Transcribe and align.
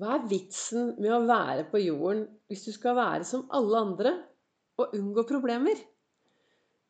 Hva 0.00 0.14
er 0.16 0.22
vitsen 0.24 0.94
med 1.04 1.12
å 1.12 1.24
være 1.28 1.66
på 1.68 1.80
jorden 1.82 2.22
hvis 2.48 2.62
du 2.64 2.70
skal 2.72 2.94
være 2.96 3.26
som 3.28 3.42
alle 3.52 3.80
andre 3.84 4.12
og 4.80 4.94
unngå 4.96 5.26
problemer? 5.28 5.76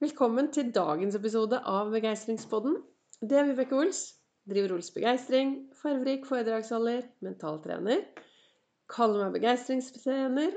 Velkommen 0.05 0.53
til 0.55 0.71
dagens 0.77 1.17
episode 1.19 1.59
av 1.67 1.91
Begeistringspodden. 1.91 2.77
Det 3.19 3.41
er 3.41 3.49
Vibeke 3.49 3.75
Ols. 3.75 4.05
Driver 4.47 4.77
Ols 4.77 4.93
Begeistring. 4.95 5.51
Farverik 5.83 6.31
foredragsholder. 6.31 7.03
Mentaltrener. 7.27 8.07
Kaller 8.87 9.25
meg 9.25 9.41
begeistringstrener. 9.41 10.55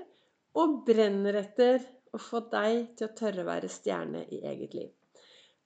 Og 0.62 0.84
brenner 0.86 1.41
etter 1.41 1.82
å 2.14 2.21
få 2.21 2.46
deg 2.54 2.91
til 2.93 3.09
å 3.09 3.16
tørre 3.18 3.41
å 3.41 3.50
være 3.50 3.73
stjerne 3.73 4.21
i 4.30 4.43
eget 4.46 4.77
liv. 4.77 4.93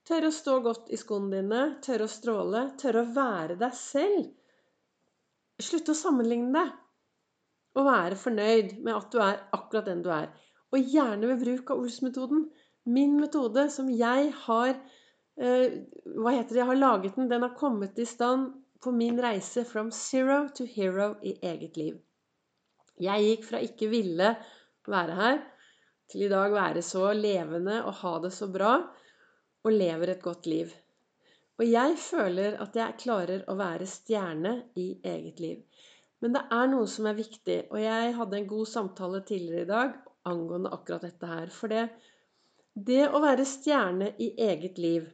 Tørre 0.07 0.32
å 0.32 0.39
stå 0.39 0.61
godt 0.64 0.96
i 0.96 1.04
skoene 1.04 1.41
dine. 1.41 1.64
Tørre 1.84 2.07
å 2.07 2.18
stråle. 2.20 2.70
Tørre 2.80 3.04
å 3.04 3.16
være 3.20 3.59
deg 3.59 3.75
selv 3.84 4.30
Slutt 5.59 5.91
å 5.91 5.97
sammenligne 5.97 6.53
deg, 6.55 6.75
og 7.77 7.87
være 7.87 8.19
fornøyd 8.19 8.77
med 8.86 8.95
at 8.95 9.11
du 9.13 9.19
er 9.23 9.41
akkurat 9.55 9.89
den 9.89 10.04
du 10.05 10.09
er. 10.13 10.31
Og 10.73 10.93
gjerne 10.93 11.29
ved 11.31 11.43
bruk 11.43 11.73
av 11.73 11.83
Ols-metoden. 11.83 12.47
Min 12.89 13.17
metode 13.19 13.67
som 13.73 13.89
jeg 13.91 14.31
har 14.45 14.71
eh, 14.71 15.75
Hva 16.15 16.33
heter 16.33 16.53
det? 16.53 16.61
Jeg 16.61 16.69
har 16.69 16.79
laget 16.79 17.17
den. 17.17 17.29
Den 17.31 17.45
har 17.45 17.57
kommet 17.57 18.00
i 18.00 18.07
stand 18.07 18.53
på 18.83 18.93
min 18.95 19.19
reise 19.21 19.65
from 19.67 19.91
zero 19.91 20.47
to 20.55 20.65
hero 20.65 21.14
i 21.21 21.36
eget 21.43 21.78
liv. 21.78 21.97
Jeg 23.00 23.25
gikk 23.25 23.47
fra 23.47 23.61
ikke 23.64 23.89
ville 23.91 24.33
være 24.89 25.15
her, 25.15 25.41
til 26.09 26.25
i 26.25 26.31
dag 26.31 26.51
være 26.51 26.81
så 26.83 27.11
levende 27.15 27.81
og 27.83 28.00
ha 28.01 28.14
det 28.23 28.31
så 28.36 28.50
bra, 28.51 28.73
og 29.64 29.75
lever 29.75 30.14
et 30.15 30.23
godt 30.23 30.47
liv. 30.50 30.71
Og 31.59 31.68
jeg 31.68 31.95
føler 31.99 32.55
at 32.63 32.75
jeg 32.80 32.99
klarer 33.02 33.41
å 33.52 33.55
være 33.59 33.88
stjerne 33.89 34.53
i 34.80 34.94
eget 35.03 35.41
liv. 35.44 35.63
Men 36.23 36.36
det 36.36 36.44
er 36.55 36.69
noe 36.72 36.88
som 36.88 37.08
er 37.09 37.17
viktig, 37.17 37.58
og 37.72 37.80
jeg 37.80 38.13
hadde 38.16 38.38
en 38.39 38.47
god 38.47 38.69
samtale 38.72 39.22
tidligere 39.27 39.66
i 39.66 39.69
dag 39.69 39.97
angående 40.30 40.72
akkurat 40.75 41.03
dette 41.08 41.28
her. 41.28 41.52
For 41.52 41.72
det, 41.72 41.86
det 42.75 43.06
å 43.08 43.22
være 43.23 43.47
stjerne 43.47 44.14
i 44.23 44.31
eget 44.50 44.80
liv, 44.80 45.08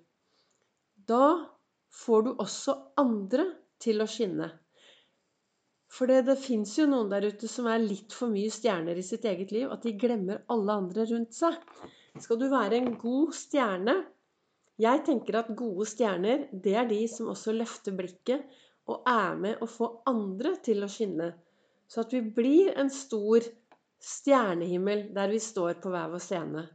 da 1.09 1.25
får 2.05 2.25
du 2.25 2.31
også 2.35 2.77
andre 3.01 3.47
til 3.81 4.01
å 4.01 4.09
skinne. 4.09 4.49
For 5.95 6.09
det, 6.09 6.25
det 6.27 6.39
fins 6.41 6.73
jo 6.77 6.87
noen 6.89 7.11
der 7.11 7.29
ute 7.29 7.47
som 7.49 7.69
er 7.71 7.81
litt 7.81 8.13
for 8.13 8.33
mye 8.33 8.51
stjerner 8.51 8.97
i 8.97 9.05
sitt 9.05 9.25
eget 9.29 9.53
liv, 9.55 9.69
at 9.71 9.85
de 9.85 9.93
glemmer 9.97 10.41
alle 10.51 10.77
andre 10.81 11.05
rundt 11.09 11.37
seg. 11.37 11.55
Skal 12.21 12.39
du 12.41 12.49
være 12.51 12.81
en 12.81 12.95
god 12.99 13.33
stjerne, 13.37 13.95
jeg 14.81 15.03
tenker 15.07 15.39
at 15.39 15.51
gode 15.55 15.87
stjerner, 15.87 16.47
det 16.51 16.75
er 16.75 16.87
de 16.89 17.01
som 17.11 17.31
også 17.31 17.53
løfter 17.55 17.95
blikket 17.95 18.43
og 18.91 19.05
er 19.09 19.37
med 19.39 19.61
å 19.63 19.67
få 19.69 19.89
andre 20.09 20.55
til 20.65 20.83
å 20.83 20.89
skinne. 20.91 21.31
Så 21.87 22.03
at 22.03 22.13
vi 22.13 22.21
blir 22.21 22.73
en 22.79 22.91
stor 22.91 23.45
stjernehimmel 24.01 25.07
der 25.15 25.31
vi 25.31 25.39
står 25.41 25.79
på 25.81 25.93
hver 25.93 26.11
vår 26.13 26.23
scene. 26.23 26.65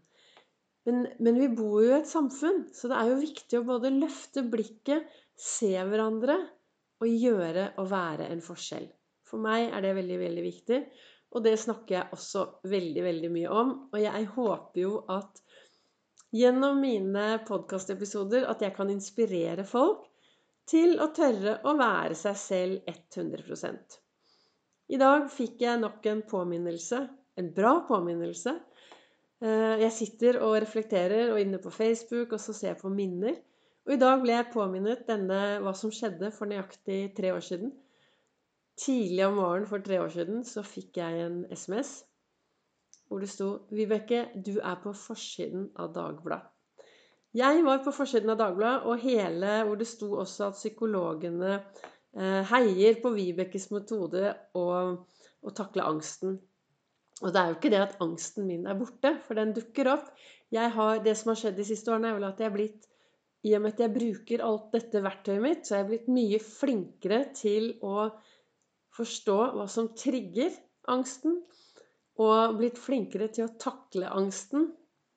Men, 0.88 1.04
men, 1.20 1.36
vi 1.36 1.50
bor 1.52 1.82
jo 1.84 1.90
i 1.90 1.98
et 1.98 2.08
samfunn, 2.08 2.64
så 2.72 2.88
det 2.90 2.96
er 2.96 3.10
jo 3.10 3.20
viktig 3.20 3.58
å 3.58 3.66
både 3.68 3.92
løfte 3.92 4.46
blikket, 4.48 5.04
se 5.36 5.74
hverandre 5.76 6.38
og 7.00 7.08
gjøre 7.08 7.70
og 7.80 7.90
være 7.92 8.30
en 8.32 8.42
forskjell. 8.44 8.88
For 9.28 9.42
meg 9.42 9.68
er 9.68 9.84
det 9.84 9.94
veldig, 9.98 10.18
veldig 10.24 10.44
viktig. 10.44 10.80
Og 11.30 11.44
det 11.44 11.54
snakker 11.62 11.94
jeg 11.94 12.16
også 12.16 12.46
veldig, 12.66 13.02
veldig 13.06 13.30
mye 13.30 13.50
om. 13.54 13.68
Og 13.92 13.98
jeg 14.02 14.26
håper 14.34 14.80
jo 14.82 14.96
at 15.12 15.42
gjennom 16.34 16.78
mine 16.80 17.26
podkastepisoder 17.46 18.46
at 18.50 18.62
jeg 18.62 18.74
kan 18.76 18.90
inspirere 18.92 19.64
folk 19.66 20.06
til 20.70 21.00
å 21.02 21.10
tørre 21.14 21.58
å 21.66 21.74
være 21.78 22.14
seg 22.18 22.38
selv 22.38 22.90
100 22.90 23.74
I 24.94 24.98
dag 25.00 25.26
fikk 25.34 25.64
jeg 25.64 25.82
nok 25.82 26.06
en 26.06 26.22
påminnelse, 26.30 27.00
en 27.38 27.52
bra 27.54 27.80
påminnelse. 27.88 28.54
Eh, 29.42 29.76
jeg 29.82 29.92
sitter 29.96 30.40
og 30.44 30.58
reflekterer 30.62 31.32
og 31.32 31.40
inne 31.42 31.58
på 31.62 31.72
Facebook 31.74 32.36
og 32.36 32.42
så 32.42 32.54
ser 32.54 32.74
jeg 32.74 32.82
på 32.82 32.92
minner. 32.94 33.38
Og 33.88 33.96
i 33.96 34.00
dag 34.00 34.20
ble 34.22 34.36
jeg 34.36 34.52
påminnet 34.52 35.06
denne, 35.08 35.58
hva 35.64 35.72
som 35.74 35.90
skjedde 35.90 36.30
for 36.36 36.46
nøyaktig 36.46 37.14
tre 37.16 37.32
år 37.34 37.42
siden. 37.42 37.72
Tidlig 38.78 39.26
om 39.26 39.40
morgenen 39.40 39.68
for 39.68 39.82
tre 39.82 39.98
år 40.00 40.12
siden 40.14 40.44
så 40.46 40.62
fikk 40.64 41.00
jeg 41.00 41.24
en 41.24 41.42
SMS 41.50 42.04
hvor 43.10 43.22
det 43.22 43.28
sto 43.28 43.48
'Vibeke, 43.74 44.28
du 44.38 44.60
er 44.62 44.76
på 44.82 44.92
forsiden 44.94 45.70
av 45.76 45.90
Dagbladet'. 45.96 46.46
Jeg 47.34 47.62
var 47.66 47.82
på 47.84 47.92
forsiden 47.94 48.30
av 48.30 48.38
Dagbladet, 48.38 48.86
og 48.86 49.02
hele 49.02 49.56
hvor 49.66 49.78
det 49.78 49.86
sto 49.86 50.12
også 50.18 50.48
at 50.50 50.58
psykologene 50.58 51.56
eh, 51.58 52.42
heier 52.50 53.02
på 53.02 53.12
Vibekes 53.14 53.68
metode 53.74 54.32
å, 54.58 54.66
å 55.42 55.52
takle 55.54 55.86
angsten. 55.86 56.38
Og 57.20 57.34
det 57.34 57.40
er 57.40 57.50
jo 57.50 57.58
ikke 57.58 57.72
det 57.74 57.82
at 57.84 57.98
angsten 58.02 58.46
min 58.48 58.66
er 58.66 58.78
borte, 58.78 59.12
for 59.26 59.38
den 59.38 59.52
dukker 59.54 59.92
opp. 59.92 60.08
Har, 60.54 61.02
det 61.04 61.14
som 61.18 61.30
har 61.30 61.38
skjedd 61.38 61.58
de 61.60 61.66
siste 61.68 61.92
årene, 61.92 62.10
er 62.10 62.18
vel 62.18 62.30
at 62.30 62.40
jeg 62.42 62.50
er 62.50 62.56
blitt 62.56 62.88
i 63.46 63.54
og 63.56 63.62
med 63.64 63.74
at 63.74 63.84
jeg 63.84 63.94
bruker 63.94 64.42
alt 64.44 64.72
dette 64.74 65.02
verktøyet 65.04 65.42
mitt, 65.44 65.62
så 65.64 65.76
er 65.76 65.82
jeg 65.82 65.90
blitt 65.90 66.08
mye 66.12 66.40
flinkere 66.44 67.20
til 67.36 67.70
å 67.86 68.10
forstå 68.96 69.38
hva 69.54 69.66
som 69.70 69.92
trigger 69.96 70.52
angsten. 70.92 71.38
Og 72.20 72.58
blitt 72.58 72.78
flinkere 72.80 73.30
til 73.32 73.46
å 73.46 73.54
takle 73.60 74.10
angsten 74.12 74.68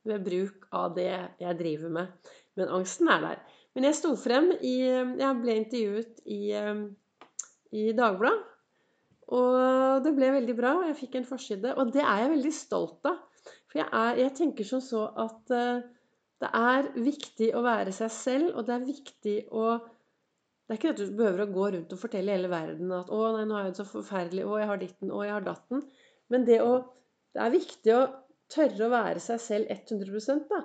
ved 0.07 0.23
bruk 0.23 0.67
av 0.75 0.95
det 0.95 1.11
jeg 1.41 1.59
driver 1.59 1.91
med. 1.97 2.31
Men 2.59 2.71
angsten 2.79 3.09
er 3.11 3.23
der. 3.23 3.43
Men 3.73 3.87
jeg 3.89 3.97
sto 3.97 4.13
frem 4.19 4.51
i 4.61 4.75
Jeg 4.85 5.37
ble 5.41 5.55
intervjuet 5.57 6.19
i, 6.29 6.41
i 7.73 7.85
Dagbladet. 7.97 8.49
Og 9.33 10.03
det 10.05 10.13
ble 10.17 10.29
veldig 10.35 10.55
bra. 10.57 10.73
Jeg 10.89 10.99
fikk 10.99 11.17
en 11.17 11.27
forside. 11.27 11.73
Og 11.79 11.93
det 11.95 12.03
er 12.03 12.23
jeg 12.23 12.33
veldig 12.35 12.53
stolt 12.55 13.09
av. 13.09 13.21
For 13.71 13.81
jeg, 13.81 13.89
er, 13.89 14.19
jeg 14.21 14.35
tenker 14.37 14.67
som 14.67 14.83
så 14.83 15.07
at 15.23 15.53
uh, 15.55 15.81
det 16.43 16.49
er 16.59 16.89
viktig 16.93 17.49
å 17.57 17.63
være 17.65 17.93
seg 17.95 18.11
selv, 18.13 18.51
og 18.53 18.67
det 18.67 18.75
er 18.75 18.87
viktig 18.87 19.35
å 19.55 19.65
Det 20.63 20.71
er 20.71 20.79
ikke 20.79 20.91
at 20.93 20.99
du 21.01 21.17
behøver 21.17 21.41
å 21.43 21.51
gå 21.51 21.65
rundt 21.73 21.91
og 21.91 21.99
fortelle 21.99 22.31
hele 22.31 22.47
verden 22.47 22.91
at 22.95 23.09
'Å, 23.11 23.17
nei, 23.35 23.43
nå 23.49 23.57
er 23.59 23.65
jeg 23.67 23.73
så 23.81 23.85
forferdelig. 23.89 24.45
Å, 24.47 24.59
jeg 24.61 24.69
har 24.69 24.79
ditten. 24.79 25.09
Å, 25.11 25.23
jeg 25.25 25.33
har 25.35 25.43
datten.' 25.43 25.81
Men 26.31 26.45
det, 26.47 26.59
å, 26.63 26.79
det 27.35 27.43
er 27.43 27.53
viktig 27.53 27.95
å 27.95 28.03
tørre 28.53 28.87
å 28.87 28.93
være 28.93 29.21
seg 29.23 29.41
selv 29.41 29.73
100% 29.73 30.47
da. 30.51 30.63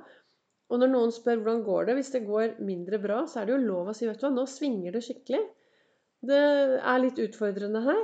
Og 0.69 0.83
når 0.83 0.91
noen 0.93 1.13
spør 1.15 1.41
hvordan 1.41 1.65
går 1.65 1.89
det, 1.89 1.97
hvis 1.99 2.13
det 2.13 2.27
går 2.27 2.59
mindre 2.61 3.01
bra, 3.01 3.23
så 3.27 3.41
er 3.41 3.49
det 3.49 3.55
jo 3.57 3.65
lov 3.65 3.89
å 3.89 3.97
si 3.97 4.09
vet 4.09 4.21
du 4.21 4.27
hva, 4.27 4.33
nå 4.35 4.45
svinger 4.51 4.95
det 4.95 5.05
skikkelig. 5.07 5.41
Det 6.29 6.41
er 6.79 7.01
litt 7.01 7.21
utfordrende 7.23 7.83
her. 7.87 8.03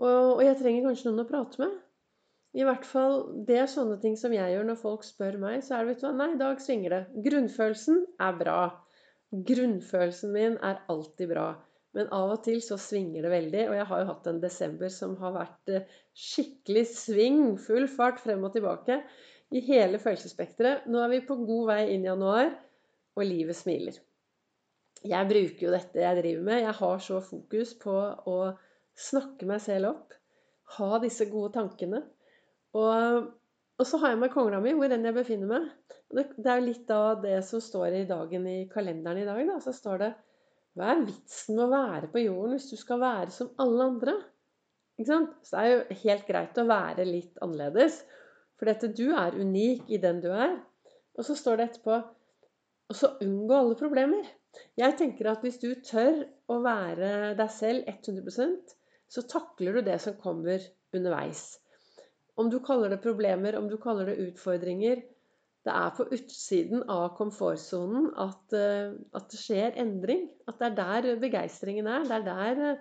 Og, 0.00 0.38
og 0.38 0.42
jeg 0.42 0.58
trenger 0.58 0.88
kanskje 0.88 1.10
noen 1.10 1.22
å 1.22 1.28
prate 1.28 1.62
med. 1.62 1.76
I 2.54 2.66
hvert 2.66 2.86
fall, 2.86 3.16
Det 3.46 3.58
er 3.58 3.70
sånne 3.70 3.98
ting 4.02 4.16
som 4.18 4.34
jeg 4.34 4.54
gjør 4.54 4.66
når 4.68 4.80
folk 4.80 5.06
spør 5.06 5.38
meg. 5.42 5.62
Så 5.66 5.76
er 5.76 5.84
det 5.84 5.94
vet 5.94 6.02
du 6.02 6.06
hva, 6.08 6.14
nei, 6.18 6.30
i 6.34 6.40
dag 6.40 6.62
svinger 6.62 6.96
det. 6.96 7.02
Grunnfølelsen 7.26 8.02
er 8.26 8.36
bra. 8.40 8.58
Grunnfølelsen 9.50 10.34
min 10.34 10.58
er 10.62 10.82
alltid 10.90 11.32
bra. 11.34 11.48
Men 11.94 12.10
av 12.14 12.32
og 12.34 12.40
til 12.46 12.58
så 12.64 12.78
svinger 12.80 13.22
det 13.22 13.30
veldig. 13.30 13.62
Og 13.70 13.76
jeg 13.78 13.86
har 13.90 14.02
jo 14.02 14.08
hatt 14.10 14.26
en 14.30 14.40
desember 14.42 14.90
som 14.92 15.14
har 15.20 15.34
vært 15.36 15.70
eh, 15.72 15.86
skikkelig 16.18 16.84
sving, 16.90 17.44
full 17.62 17.86
fart 17.90 18.18
frem 18.22 18.42
og 18.46 18.54
tilbake 18.56 18.98
i 19.54 19.62
hele 19.68 20.00
følelsesspekteret. 20.02 20.88
Nå 20.90 21.02
er 21.04 21.12
vi 21.12 21.22
på 21.28 21.38
god 21.46 21.70
vei 21.70 21.80
inn 21.94 22.06
i 22.06 22.10
januar, 22.10 22.50
og 23.14 23.26
livet 23.28 23.56
smiler. 23.56 24.00
Jeg 25.04 25.28
bruker 25.28 25.66
jo 25.66 25.72
dette 25.74 26.00
jeg 26.00 26.18
driver 26.18 26.44
med. 26.48 26.62
Jeg 26.64 26.76
har 26.80 27.00
så 27.06 27.20
fokus 27.22 27.74
på 27.78 27.94
å 28.32 28.38
snakke 28.98 29.46
meg 29.46 29.62
selv 29.62 29.92
opp. 29.92 30.18
Ha 30.78 31.00
disse 31.02 31.28
gode 31.30 31.52
tankene. 31.58 32.00
Og, 32.74 33.26
og 33.78 33.86
så 33.86 34.00
har 34.02 34.14
jeg 34.14 34.22
med 34.24 34.32
kongla 34.32 34.62
mi 34.64 34.72
hvor 34.74 34.90
enn 34.90 35.04
jeg 35.06 35.16
befinner 35.16 35.50
meg. 35.50 35.68
Det, 36.14 36.24
det 36.38 36.50
er 36.50 36.60
jo 36.60 36.68
litt 36.70 36.92
av 36.94 37.20
det 37.22 37.36
som 37.46 37.62
står 37.62 38.00
i 38.00 38.06
dagen 38.08 38.48
i 38.50 38.58
kalenderen 38.72 39.22
i 39.22 39.28
dag. 39.28 39.42
Da. 39.50 39.60
Så 39.62 39.76
står 39.76 40.00
det 40.02 40.10
hva 40.74 40.90
er 40.92 41.04
vitsen 41.06 41.56
med 41.56 41.64
å 41.66 41.72
være 41.72 42.10
på 42.12 42.22
jorden 42.24 42.56
hvis 42.56 42.70
du 42.72 42.76
skal 42.80 43.00
være 43.02 43.34
som 43.34 43.52
alle 43.62 43.88
andre? 43.92 44.14
Ikke 44.98 45.10
sant? 45.10 45.34
Så 45.46 45.56
det 45.56 45.64
er 45.64 45.72
jo 45.72 45.98
helt 46.04 46.28
greit 46.28 46.60
å 46.60 46.66
være 46.68 47.06
litt 47.08 47.42
annerledes. 47.44 48.00
For 48.58 48.70
dette, 48.70 48.92
du 48.94 49.14
er 49.14 49.38
unik 49.38 49.90
i 49.90 50.00
den 50.02 50.20
du 50.22 50.30
er. 50.34 50.56
Og 51.18 51.26
så 51.26 51.36
står 51.38 51.58
det 51.58 51.68
etterpå 51.68 51.98
Og 52.90 52.96
så 52.98 53.14
unngå 53.24 53.54
alle 53.56 53.76
problemer. 53.78 54.26
Jeg 54.78 54.94
tenker 54.98 55.30
at 55.30 55.42
hvis 55.42 55.56
du 55.62 55.70
tør 55.82 56.20
å 56.52 56.58
være 56.62 57.34
deg 57.38 57.50
selv 57.50 57.88
100% 57.90 58.74
så 59.14 59.22
takler 59.30 59.78
du 59.78 59.86
det 59.86 59.98
som 60.02 60.16
kommer 60.18 60.62
underveis. 60.94 61.60
Om 62.34 62.50
du 62.50 62.58
kaller 62.66 62.90
det 62.90 63.02
problemer, 63.02 63.56
om 63.58 63.68
du 63.70 63.76
kaller 63.78 64.10
det 64.10 64.16
utfordringer, 64.28 65.02
det 65.64 65.72
er 65.72 65.92
på 65.96 66.04
utsiden 66.12 66.82
av 66.92 67.14
komfortsonen 67.16 68.10
at, 68.20 68.52
eh, 68.52 68.92
at, 69.16 69.30
det 69.32 69.40
skjer 69.40 69.78
endring. 69.80 70.26
At 70.50 70.60
det 70.60 70.70
er 70.70 70.76
der 70.76 71.20
begeistringen 71.22 71.88
er. 71.88 72.04
Det 72.04 72.18
er 72.18 72.26
der, 72.26 72.80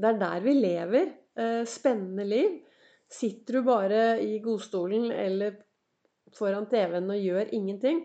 det 0.00 0.12
er 0.14 0.20
der 0.22 0.44
vi 0.46 0.54
lever 0.56 1.10
eh, 1.10 1.64
spennende 1.68 2.24
liv. 2.24 2.56
Sitter 3.10 3.58
du 3.58 3.66
bare 3.66 4.04
i 4.24 4.38
godstolen 4.40 5.10
eller 5.12 5.58
foran 6.36 6.68
TV-en 6.70 7.10
og 7.10 7.20
gjør 7.20 7.52
ingenting, 7.56 8.04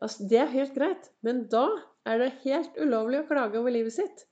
altså, 0.00 0.24
det 0.30 0.38
er 0.40 0.54
helt 0.54 0.74
greit. 0.74 1.10
Men 1.22 1.44
da 1.52 1.68
er 2.08 2.22
det 2.22 2.32
helt 2.46 2.78
ulovlig 2.80 3.20
å 3.20 3.28
klage 3.28 3.60
over 3.60 3.74
livet 3.74 3.94
sitt. 3.94 4.24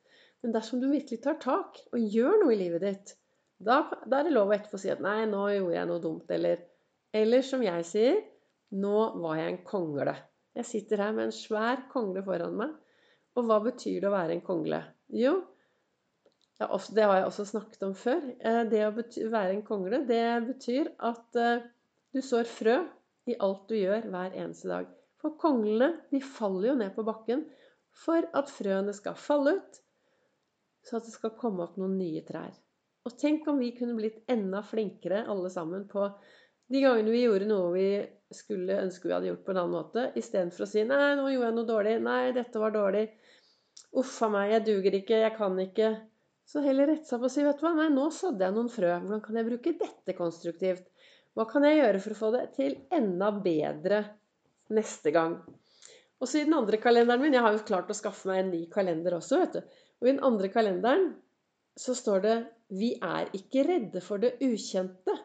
Men 0.42 0.54
dersom 0.56 0.80
du 0.80 0.88
virkelig 0.90 1.20
tar 1.24 1.38
tak 1.42 1.78
og 1.92 2.00
gjør 2.00 2.40
noe 2.42 2.56
i 2.56 2.62
livet 2.66 2.88
ditt, 2.88 3.18
Da, 3.64 3.84
da 4.10 4.18
er 4.18 4.26
det 4.26 4.32
lov 4.34 4.50
å 4.50 4.54
etterpå 4.56 4.78
si 4.82 4.90
at 4.90 5.00
'nei, 5.00 5.28
nå 5.30 5.44
gjorde 5.54 5.76
jeg 5.76 5.86
noe 5.88 6.02
dumt', 6.02 6.30
eller 6.34 6.64
Eller 7.14 7.44
som 7.46 7.62
jeg 7.62 7.84
sier 7.86 8.16
'nå 8.72 9.20
var 9.22 9.36
jeg 9.36 9.52
en 9.52 9.64
kongle'. 9.66 10.16
Jeg 10.54 10.64
sitter 10.64 11.02
her 11.02 11.12
med 11.12 11.28
en 11.28 11.34
svær 11.34 11.88
kongle 11.90 12.22
foran 12.22 12.56
meg. 12.56 12.72
Og 13.34 13.48
hva 13.48 13.58
betyr 13.64 14.00
det 14.00 14.08
å 14.08 14.14
være 14.14 14.36
en 14.36 14.44
kongle? 14.46 14.78
Jo, 15.10 15.40
det 16.58 17.02
har 17.02 17.16
jeg 17.18 17.26
også 17.26 17.44
snakket 17.50 17.82
om 17.82 17.94
før. 17.98 18.22
Eh, 18.38 18.62
det 18.70 18.82
å 18.86 18.92
være 18.94 19.54
en 19.56 19.64
kongle, 19.66 20.04
det 20.06 20.46
betyr 20.46 20.92
at 21.02 21.40
eh, 21.40 21.64
du 22.14 22.20
sår 22.22 22.46
frø 22.46 22.76
i 23.26 23.34
alt 23.42 23.64
du 23.68 23.74
gjør 23.74 24.06
hver 24.12 24.36
eneste 24.38 24.70
dag. 24.70 24.90
For 25.18 25.34
konglene, 25.40 26.04
de 26.12 26.20
faller 26.22 26.70
jo 26.70 26.76
ned 26.78 26.94
på 26.94 27.06
bakken 27.06 27.46
for 28.04 28.26
at 28.36 28.50
frøene 28.50 28.94
skal 28.94 29.18
falle 29.18 29.56
ut, 29.58 29.80
så 30.84 30.98
at 30.98 31.08
det 31.08 31.14
skal 31.14 31.34
komme 31.40 31.64
opp 31.64 31.78
noen 31.80 31.96
nye 31.98 32.22
trær. 32.26 32.52
Og 33.04 33.18
tenk 33.20 33.48
om 33.50 33.58
vi 33.60 33.74
kunne 33.76 33.96
blitt 33.98 34.22
enda 34.30 34.62
flinkere 34.64 35.24
alle 35.30 35.50
sammen 35.52 35.88
på 35.90 36.06
de 36.72 36.80
gangene 36.80 37.12
vi 37.12 37.24
gjorde 37.24 37.48
noe 37.48 37.72
vi 37.74 37.88
skulle 38.34 38.80
ønske 38.82 39.08
vi 39.08 39.14
hadde 39.14 39.28
gjort 39.30 39.44
på 39.46 39.52
en 39.52 39.60
annen 39.62 39.76
måte, 39.76 40.06
istedenfor 40.18 40.64
å 40.64 40.70
si 40.70 40.82
'Nei, 40.84 41.14
nå 41.18 41.28
gjorde 41.30 41.50
jeg 41.50 41.56
noe 41.58 41.68
dårlig. 41.68 41.94
Nei, 42.02 42.32
dette 42.36 42.62
var 42.62 42.74
dårlig. 42.74 43.04
Uff 44.00 44.16
a 44.26 44.28
meg, 44.32 44.50
jeg 44.54 44.66
duger 44.70 44.98
ikke. 45.00 45.20
Jeg 45.22 45.36
kan 45.36 45.58
ikke.' 45.60 45.92
Så 46.44 46.60
heller 46.60 46.90
rette 46.90 47.08
seg 47.08 47.18
opp 47.18 47.28
og 47.28 47.32
si 47.32 47.44
'Vet 47.44 47.60
du 47.60 47.66
hva, 47.66 47.74
nei, 47.78 47.90
nå 47.92 48.08
sådde 48.12 48.44
jeg 48.44 48.56
noen 48.56 48.72
frø. 48.72 48.90
Hvordan 49.04 49.22
kan 49.24 49.38
jeg 49.40 49.48
bruke 49.50 49.76
dette 49.84 50.16
konstruktivt?' 50.18 50.90
Hva 51.34 51.48
kan 51.50 51.64
jeg 51.66 51.80
gjøre 51.80 52.00
for 52.02 52.14
å 52.14 52.18
få 52.18 52.28
det 52.30 52.44
til 52.54 52.74
enda 52.94 53.32
bedre 53.44 54.04
neste 54.70 55.10
gang? 55.14 55.40
Og 56.22 56.30
så 56.30 56.38
i 56.38 56.44
den 56.46 56.54
andre 56.54 56.78
kalenderen 56.78 57.20
min 57.24 57.34
Jeg 57.34 57.42
har 57.42 57.56
jo 57.56 57.64
klart 57.66 57.90
å 57.90 57.96
skaffe 57.98 58.30
meg 58.30 58.44
en 58.44 58.52
ny 58.52 58.60
kalender 58.70 59.16
også, 59.18 59.40
vet 59.42 59.56
du. 59.56 59.80
Og 60.00 60.08
i 60.08 60.12
den 60.12 60.22
andre 60.24 60.50
kalenderen 60.52 61.08
så 61.76 61.94
står 61.98 62.22
det 62.22 62.36
'Vi 62.70 62.90
er 63.02 63.32
ikke 63.34 63.66
redde 63.66 64.00
for 64.00 64.22
det 64.22 64.36
ukjente', 64.40 65.18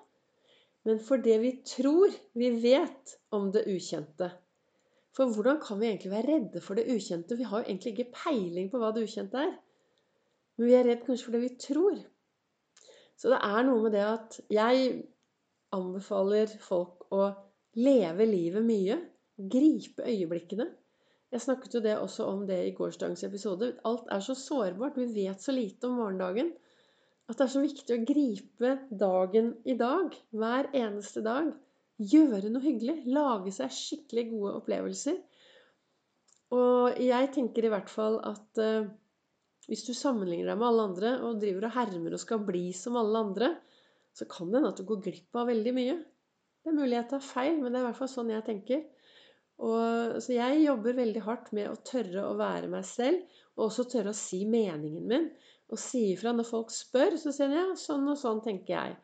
men 0.89 0.99
for 1.05 1.21
det 1.21 1.35
vi 1.43 1.51
tror 1.69 2.13
vi 2.33 2.49
vet 2.63 3.17
om 3.35 3.51
det 3.53 3.67
ukjente. 3.69 4.31
For 5.13 5.29
hvordan 5.35 5.59
kan 5.61 5.77
vi 5.77 5.89
egentlig 5.89 6.11
være 6.11 6.27
redde 6.31 6.61
for 6.65 6.79
det 6.79 6.87
ukjente? 6.89 7.37
Vi 7.37 7.45
har 7.45 7.61
jo 7.61 7.67
egentlig 7.67 7.91
ikke 7.93 8.13
peiling 8.23 8.71
på 8.71 8.81
hva 8.81 8.89
det 8.95 9.03
ukjente 9.05 9.37
er. 9.37 9.51
Men 10.57 10.67
vi 10.67 10.75
er 10.77 10.87
redd 10.87 11.05
kanskje 11.05 11.27
for 11.27 11.35
det 11.37 11.43
vi 11.43 11.51
tror. 11.61 11.99
Så 13.19 13.29
det 13.33 13.37
er 13.45 13.67
noe 13.67 13.83
med 13.83 13.93
det 13.93 14.03
at 14.07 14.39
jeg 14.49 14.89
anbefaler 15.75 16.57
folk 16.63 17.05
å 17.13 17.27
leve 17.77 18.25
livet 18.25 18.65
mye. 18.65 18.97
Gripe 19.37 20.07
øyeblikkene. 20.09 20.69
Jeg 21.29 21.43
snakket 21.45 21.77
jo 21.77 21.83
det 21.85 21.97
også 21.99 22.25
om 22.25 22.45
det 22.49 22.63
i 22.65 22.73
gårsdagens 22.77 23.23
episode. 23.27 23.75
Alt 23.85 24.09
er 24.09 24.25
så 24.25 24.33
sårbart. 24.35 24.97
Vi 24.97 25.11
vet 25.13 25.43
så 25.43 25.53
lite 25.53 25.85
om 25.85 25.99
morgendagen. 26.01 26.49
At 27.29 27.37
det 27.37 27.45
er 27.45 27.51
så 27.53 27.61
viktig 27.61 27.93
å 27.95 28.05
gripe 28.09 28.75
dagen 28.89 29.51
i 29.69 29.75
dag. 29.77 30.15
Hver 30.33 30.71
eneste 30.73 31.21
dag. 31.25 31.51
Gjøre 31.99 32.49
noe 32.49 32.63
hyggelig. 32.63 33.03
Lage 33.13 33.53
seg 33.53 33.75
skikkelig 33.75 34.25
gode 34.31 34.55
opplevelser. 34.61 35.19
Og 36.57 36.97
jeg 36.97 37.29
tenker 37.35 37.67
i 37.67 37.71
hvert 37.71 37.91
fall 37.93 38.17
at 38.25 38.61
uh, 38.63 38.87
hvis 39.69 39.85
du 39.85 39.91
sammenligner 39.93 40.49
deg 40.49 40.57
med 40.57 40.69
alle 40.71 40.85
andre 40.89 41.11
og 41.27 41.41
driver 41.43 41.67
og 41.67 41.75
hermer 41.75 42.15
og 42.17 42.21
skal 42.23 42.41
bli 42.47 42.71
som 42.73 42.97
alle 42.97 43.21
andre, 43.21 43.51
så 44.17 44.25
kan 44.25 44.49
det 44.49 44.57
hende 44.57 44.71
at 44.73 44.81
du 44.81 44.87
går 44.89 45.03
glipp 45.05 45.37
av 45.37 45.51
veldig 45.51 45.73
mye. 45.77 45.99
Det 46.59 46.71
er 46.71 46.79
mulig 46.79 46.97
jeg 46.97 47.09
tar 47.11 47.21
feil, 47.23 47.59
men 47.59 47.69
det 47.69 47.77
er 47.77 47.85
i 47.85 47.87
hvert 47.91 47.99
fall 47.99 48.11
sånn 48.11 48.33
jeg 48.33 48.45
tenker. 48.47 48.81
Og, 49.59 50.17
så 50.23 50.33
jeg 50.33 50.63
jobber 50.63 50.97
veldig 50.97 51.21
hardt 51.27 51.53
med 51.55 51.69
å 51.69 51.77
tørre 51.85 52.25
å 52.25 52.35
være 52.39 52.71
meg 52.71 52.87
selv, 52.87 53.37
og 53.59 53.67
også 53.67 53.85
tørre 53.91 54.15
å 54.15 54.17
si 54.17 54.41
meningen 54.49 55.05
min. 55.11 55.29
Og 55.69 55.79
sier 55.81 56.17
fra. 56.17 56.33
når 56.33 56.47
folk 56.49 56.71
spør, 56.73 57.17
så 57.21 57.33
sier 57.35 57.51
han 57.51 57.57
ja, 57.57 57.65
sånn 57.77 58.07
og 58.09 58.17
sånn 58.17 58.41
tenker 58.45 58.73
jeg. 58.73 58.95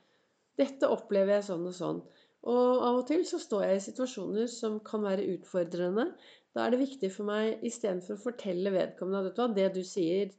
Dette 0.57 0.89
opplever 0.89 1.37
jeg 1.37 1.49
sånn 1.49 1.67
og 1.69 1.75
sånn. 1.77 1.99
Og 2.45 2.85
av 2.87 3.01
og 3.01 3.05
til 3.09 3.25
så 3.25 3.39
står 3.41 3.67
jeg 3.67 3.77
i 3.77 3.85
situasjoner 3.87 4.49
som 4.51 4.79
kan 4.85 5.03
være 5.05 5.25
utfordrende. 5.35 6.11
Da 6.55 6.65
er 6.65 6.73
det 6.73 6.83
viktig 6.83 7.11
for 7.11 7.27
meg 7.27 7.63
istedenfor 7.65 8.15
å 8.15 8.25
fortelle 8.27 8.73
vedkommende 8.73 9.33
at 9.33 9.55
det 9.57 9.71
du 9.75 9.81
sier, 9.85 10.33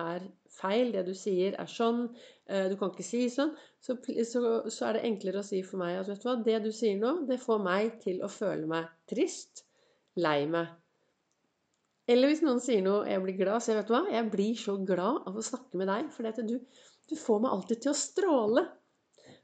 er 0.00 0.26
feil, 0.52 0.92
det 0.92 1.06
du 1.08 1.14
sier 1.16 1.56
er 1.60 1.68
sånn, 1.70 2.06
eh, 2.52 2.66
du 2.70 2.76
kan 2.80 2.92
ikke 2.92 3.06
si 3.06 3.22
sånn, 3.32 3.54
så, 3.80 3.96
så, 4.28 4.42
så, 4.68 4.80
er 4.88 4.98
det 4.98 5.04
enklere 5.08 5.40
å 5.40 5.46
si 5.46 5.62
for 5.64 5.80
meg 5.80 6.00
at 6.00 6.10
vet 6.10 6.22
du 6.22 6.28
hva, 6.28 6.36
det 6.44 6.58
du 6.66 6.72
sier 6.76 6.98
nå, 7.00 7.12
det 7.30 7.40
får 7.42 7.62
meg 7.64 7.96
til 8.04 8.20
å 8.24 8.30
føle 8.32 8.68
meg 8.70 8.90
trist, 9.08 9.64
lei 10.20 10.42
meg. 10.52 10.68
Eller 12.06 12.30
hvis 12.30 12.42
noen 12.44 12.60
sier 12.62 12.82
noe, 12.86 13.06
jeg 13.10 13.22
blir 13.24 13.38
glad, 13.40 13.62
så 13.64 13.74
vet 13.74 13.88
du 13.88 13.94
hva, 13.96 14.04
jeg 14.12 14.30
blir 14.30 14.58
så 14.60 14.76
glad 14.86 15.24
av 15.26 15.38
å 15.38 15.42
snakke 15.42 15.80
med 15.80 15.90
deg, 15.90 16.10
for 16.14 16.42
du, 16.46 16.56
du 17.10 17.14
får 17.18 17.40
meg 17.42 17.54
alltid 17.56 17.82
til 17.82 17.92
å 17.92 17.98
stråle. 17.98 18.66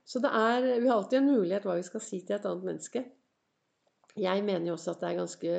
Så 0.07 0.23
det 0.23 0.31
er, 0.35 0.69
vi 0.83 0.89
har 0.89 0.97
alltid 0.97 1.21
en 1.21 1.31
mulighet 1.33 1.67
hva 1.67 1.79
vi 1.79 1.87
skal 1.87 2.03
si 2.05 2.21
til 2.23 2.37
et 2.37 2.47
annet 2.47 2.69
menneske. 2.69 3.03
Jeg 4.19 4.45
mener 4.47 4.71
jo 4.71 4.77
også 4.77 4.95
at 4.95 5.03
det 5.03 5.11
er 5.11 5.19
ganske 5.19 5.59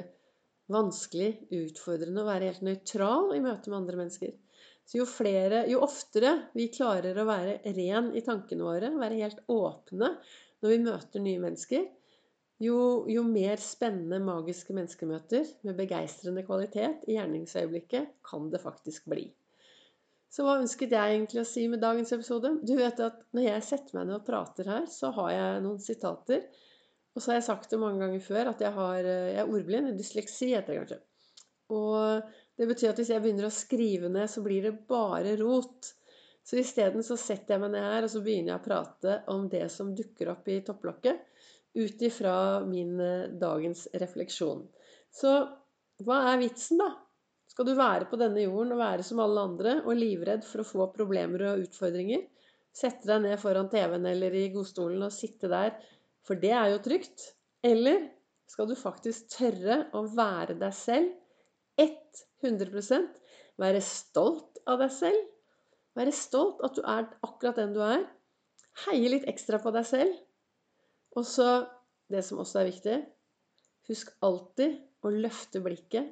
vanskelig, 0.73 1.29
utfordrende 1.57 2.23
å 2.23 2.29
være 2.29 2.49
helt 2.51 2.63
nøytral 2.65 3.33
i 3.35 3.41
møte 3.43 3.71
med 3.71 3.81
andre 3.81 3.99
mennesker. 4.03 4.33
Så 4.87 4.99
jo, 4.99 5.07
flere, 5.07 5.63
jo 5.71 5.81
oftere 5.83 6.33
vi 6.55 6.69
klarer 6.71 7.17
å 7.19 7.27
være 7.27 7.59
ren 7.75 8.11
i 8.15 8.23
tankene 8.23 8.67
våre, 8.67 8.91
være 8.99 9.19
helt 9.21 9.43
åpne 9.51 10.11
når 10.63 10.71
vi 10.71 10.79
møter 10.83 11.23
nye 11.23 11.43
mennesker, 11.43 11.85
jo, 12.61 13.05
jo 13.09 13.23
mer 13.25 13.61
spennende 13.61 14.19
magiske 14.23 14.75
menneskemøter 14.75 15.47
med 15.65 15.77
begeistrende 15.79 16.43
kvalitet 16.45 17.07
i 17.07 17.17
gjerningsøyeblikket 17.17 18.19
kan 18.25 18.51
det 18.53 18.61
faktisk 18.61 19.07
bli. 19.09 19.25
Så 20.33 20.45
hva 20.45 20.57
ønsket 20.61 20.93
jeg 20.95 21.15
egentlig 21.15 21.43
å 21.43 21.47
si 21.47 21.67
med 21.69 21.81
dagens 21.83 22.13
episode? 22.15 22.55
Du 22.65 22.73
vet 22.79 22.99
at 23.05 23.19
når 23.37 23.47
jeg 23.47 23.65
setter 23.67 23.97
meg 23.97 24.07
ned 24.09 24.17
og 24.17 24.27
prater 24.27 24.69
her, 24.69 24.85
så 24.89 25.11
har 25.13 25.33
jeg 25.33 25.65
noen 25.65 25.81
sitater. 25.83 26.47
Og 27.13 27.21
så 27.21 27.31
har 27.31 27.37
jeg 27.37 27.45
sagt 27.51 27.69
det 27.69 27.81
mange 27.81 28.01
ganger 28.01 28.23
før 28.25 28.49
at 28.49 28.63
jeg, 28.65 28.73
har, 28.73 28.97
jeg 29.05 29.41
er 29.43 29.51
ordblind. 29.51 29.91
Dysleksi 29.99 30.49
heter 30.55 30.73
det 30.73 30.79
kanskje. 30.79 31.01
Og 31.73 32.31
det 32.57 32.69
betyr 32.69 32.89
at 32.91 33.01
hvis 33.01 33.11
jeg 33.13 33.21
begynner 33.21 33.45
å 33.45 33.53
skrive 33.53 34.09
ned, 34.09 34.29
så 34.29 34.41
blir 34.45 34.65
det 34.65 34.73
bare 34.89 35.35
rot. 35.37 35.93
Så 36.43 36.57
isteden 36.59 37.05
så 37.05 37.15
setter 37.19 37.55
jeg 37.55 37.63
meg 37.63 37.75
ned 37.75 37.85
her 37.85 38.07
og 38.07 38.11
så 38.11 38.23
begynner 38.25 38.55
jeg 38.55 38.61
å 38.63 38.65
prate 38.65 39.19
om 39.31 39.45
det 39.51 39.67
som 39.71 39.93
dukker 39.95 40.33
opp 40.33 40.49
i 40.51 40.57
topplokket, 40.65 41.21
ut 41.77 42.05
ifra 42.05 42.35
min 42.65 42.99
eh, 42.99 43.31
dagens 43.41 43.87
refleksjon. 44.01 44.65
Så 45.13 45.33
hva 46.03 46.19
er 46.31 46.41
vitsen, 46.41 46.81
da? 46.81 46.91
Skal 47.49 47.67
du 47.67 47.75
være 47.77 48.07
på 48.09 48.17
denne 48.17 48.41
jorden 48.41 48.73
og 48.73 48.81
være 48.81 49.05
som 49.05 49.21
alle 49.21 49.43
andre 49.45 49.75
og 49.83 49.97
livredd 49.97 50.45
for 50.47 50.63
å 50.63 50.67
få 50.67 50.87
problemer 50.95 51.45
og 51.51 51.67
utfordringer? 51.67 52.25
Sette 52.73 53.05
deg 53.05 53.21
ned 53.27 53.37
foran 53.41 53.69
TV-en 53.69 54.07
eller 54.09 54.33
i 54.33 54.47
godstolen 54.53 55.05
og 55.05 55.13
sitte 55.13 55.51
der, 55.51 55.75
for 56.25 56.39
det 56.41 56.53
er 56.57 56.71
jo 56.73 56.81
trygt? 56.81 57.27
Eller 57.63 58.07
skal 58.49 58.67
du 58.69 58.73
faktisk 58.77 59.29
tørre 59.35 59.83
å 59.93 60.05
være 60.09 60.57
deg 60.59 60.73
selv 60.77 61.13
100% 62.43 63.19
Være 63.61 63.81
stolt 63.85 64.59
av 64.65 64.81
deg 64.81 64.91
selv. 64.93 65.29
Være 65.97 66.13
stolt 66.15 66.61
at 66.65 66.77
du 66.77 66.81
er 66.89 67.05
akkurat 67.25 67.59
den 67.61 67.75
du 67.75 67.81
er. 67.85 68.05
Heie 68.87 69.11
litt 69.13 69.27
ekstra 69.29 69.59
på 69.61 69.73
deg 69.75 69.85
selv. 69.85 70.15
Og 71.17 71.25
så 71.27 71.47
det 72.11 72.23
som 72.25 72.41
også 72.41 72.61
er 72.61 72.69
viktig 72.71 72.97
Husk 73.89 74.13
alltid 74.23 74.77
å 75.03 75.09
løfte 75.11 75.59
blikket, 75.59 76.05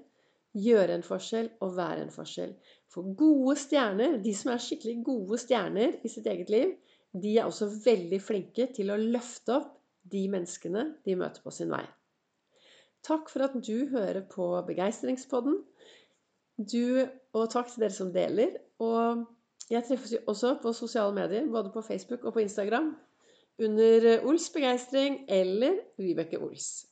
gjøre 0.52 0.98
en 0.98 1.06
forskjell 1.06 1.48
og 1.64 1.78
være 1.78 2.02
en 2.04 2.12
forskjell. 2.12 2.52
For 2.92 3.14
gode 3.16 3.56
stjerner, 3.62 4.18
de 4.20 4.34
som 4.36 4.52
er 4.52 4.60
skikkelig 4.60 4.98
gode 5.08 5.40
stjerner 5.40 5.96
i 6.04 6.12
sitt 6.12 6.28
eget 6.28 6.52
liv, 6.52 6.74
de 7.16 7.38
er 7.38 7.48
også 7.48 7.70
veldig 7.86 8.20
flinke 8.24 8.68
til 8.76 8.92
å 8.92 9.00
løfte 9.00 9.56
opp 9.56 9.78
de 10.12 10.26
menneskene 10.34 10.84
de 11.06 11.16
møter 11.16 11.44
på 11.46 11.54
sin 11.56 11.72
vei. 11.72 11.86
Takk 13.08 13.32
for 13.32 13.48
at 13.48 13.56
du 13.56 13.88
hører 13.94 14.26
på 14.30 14.50
Begeistringspodden. 14.68 15.62
Du, 16.60 17.08
og 17.34 17.48
takk 17.54 17.72
til 17.72 17.86
dere 17.86 17.96
som 17.96 18.12
deler. 18.14 18.58
Og 18.84 19.24
jeg 19.72 19.88
treffes 19.88 20.18
jo 20.18 20.22
også 20.30 20.58
på 20.62 20.76
sosiale 20.76 21.16
medier, 21.16 21.48
både 21.48 21.72
på 21.74 21.84
Facebook 21.86 22.28
og 22.28 22.36
på 22.36 22.44
Instagram, 22.44 22.92
under 23.60 24.26
Ols 24.26 24.50
begeistring 24.54 25.26
eller 25.30 25.80
Vibeke 25.98 26.40
Ols. 26.40 26.91